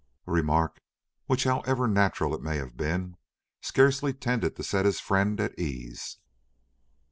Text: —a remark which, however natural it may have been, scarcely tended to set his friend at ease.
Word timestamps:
—a 0.25 0.31
remark 0.31 0.81
which, 1.27 1.43
however 1.43 1.87
natural 1.87 2.33
it 2.33 2.41
may 2.41 2.57
have 2.57 2.75
been, 2.75 3.17
scarcely 3.61 4.11
tended 4.11 4.55
to 4.55 4.63
set 4.63 4.83
his 4.83 4.99
friend 4.99 5.39
at 5.39 5.53
ease. 5.59 6.17